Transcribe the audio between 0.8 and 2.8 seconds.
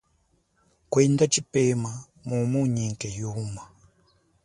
Kwenda tshipema mumu